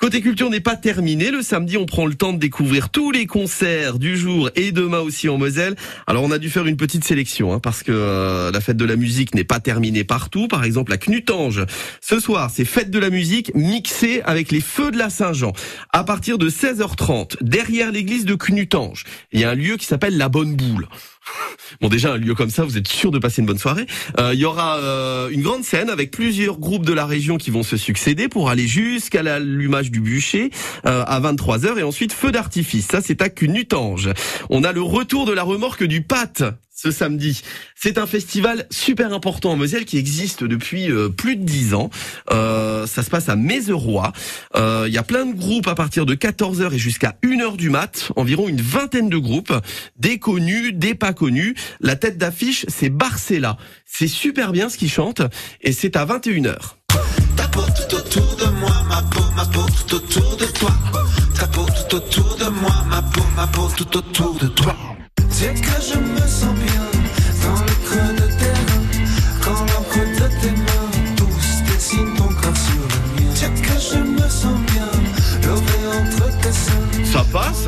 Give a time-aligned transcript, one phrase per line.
[0.00, 1.32] Côté culture n'est pas terminé.
[1.32, 5.00] Le samedi, on prend le temps de découvrir tous les concerts du jour et demain
[5.00, 5.74] aussi en Moselle.
[6.06, 8.84] Alors on a dû faire une petite sélection hein, parce que euh, la fête de
[8.84, 10.46] la musique n'est pas terminée partout.
[10.46, 11.66] Par exemple, à Knutange,
[12.00, 15.52] ce soir, c'est fête de la musique mixée avec les feux de la Saint-Jean.
[15.92, 19.02] À partir de 16h30, derrière l'église de Knutange,
[19.32, 20.86] il y a un lieu qui s'appelle la Bonne Boule.
[21.80, 23.86] Bon déjà un lieu comme ça, vous êtes sûr de passer une bonne soirée.
[24.18, 27.50] Euh, il y aura euh, une grande scène avec plusieurs groupes de la région qui
[27.50, 30.50] vont se succéder pour aller jusqu'à l'allumage du bûcher
[30.86, 32.86] euh, à 23h et ensuite feu d'artifice.
[32.86, 34.10] Ça c'est à Cunutange.
[34.50, 36.42] On a le retour de la remorque du Pâte
[36.80, 37.42] ce samedi.
[37.74, 41.90] C'est un festival super important en Moselle qui existe depuis euh, plus de dix ans.
[42.30, 44.12] Euh, ça se passe à Mézeroy.
[44.54, 47.70] Euh, Il y a plein de groupes à partir de 14h et jusqu'à 1h du
[47.70, 48.12] mat.
[48.14, 49.52] Environ une vingtaine de groupes.
[49.96, 51.56] Des connus, des pas connus.
[51.80, 53.56] La tête d'affiche, c'est Barcella.
[53.84, 55.22] C'est super bien ce qu'ils chantent
[55.62, 56.58] et c'est à 21h.
[57.36, 57.48] Ta
[77.12, 77.66] Ça passe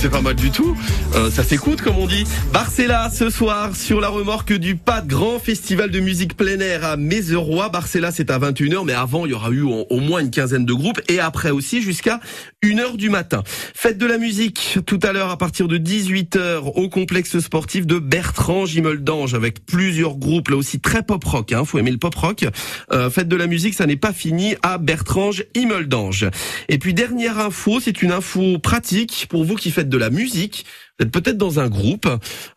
[0.00, 0.76] c'est pas mal du tout.
[1.16, 2.22] Euh, ça s'écoute comme on dit.
[2.52, 6.96] Barcella ce soir sur la remorque du pas grand festival de musique plein air à
[6.96, 7.68] Mézeroy.
[7.68, 10.72] Barcella c'est à 21h mais avant il y aura eu au, moins une quinzaine de
[10.72, 12.20] groupes et après aussi jusqu'à
[12.62, 13.42] 1h du matin.
[13.74, 17.98] Fête de la musique tout à l'heure à partir de 18h au complexe sportif de
[17.98, 22.14] Bertrand Gimoldange avec plusieurs groupes là aussi très pop rock hein, faut aimer le pop
[22.14, 22.46] rock.
[22.92, 26.28] Euh, fête de la musique ça n'est pas fini à Bertrange Imoldange.
[26.68, 30.64] Et puis dernière info, c'est une info pratique pour vous qui faites de la musique.
[30.98, 32.06] Vous êtes peut-être dans un groupe,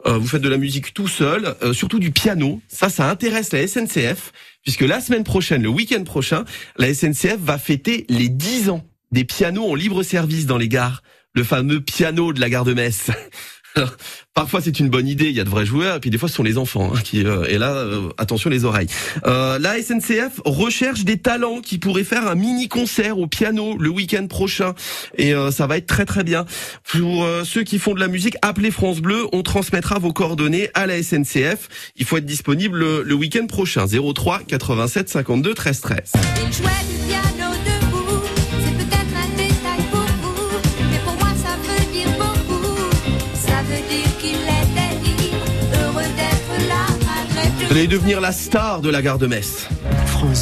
[0.05, 2.61] euh, vous faites de la musique tout seul, euh, surtout du piano.
[2.67, 4.31] Ça, ça intéresse la SNCF,
[4.63, 6.45] puisque la semaine prochaine, le week-end prochain,
[6.77, 11.03] la SNCF va fêter les 10 ans des pianos en libre service dans les gares.
[11.33, 13.09] Le fameux piano de la gare de Metz.
[13.75, 13.95] Alors,
[14.33, 16.29] parfois c'est une bonne idée, il y a de vrais joueurs, et puis des fois
[16.29, 17.25] ce sont les enfants hein, qui.
[17.25, 18.87] Euh, et là, euh, attention les oreilles.
[19.25, 23.89] Euh, la SNCF recherche des talents qui pourraient faire un mini concert au piano le
[23.89, 24.73] week-end prochain,
[25.17, 26.45] et euh, ça va être très très bien.
[26.83, 30.69] Pour euh, ceux qui font de la musique, appelez France Bleu, on transmettra vos coordonnées
[30.73, 31.69] à la SNCF.
[31.95, 33.85] Il faut être disponible le, week-end prochain.
[33.87, 36.11] 03 87 52 13 13.
[36.15, 37.50] Il jouait du piano
[47.71, 49.69] Vous allez devenir la star de la gare de Metz.